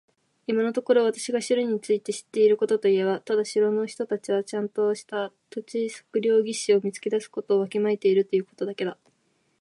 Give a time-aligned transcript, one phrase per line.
[0.47, 8.97] 今のところ私が城について知っていることといえば、ただ城の人たちはちゃんとした土地測量技師を見つけ出すことをわきまえているということだけだ。